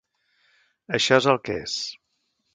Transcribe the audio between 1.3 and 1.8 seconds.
el que és.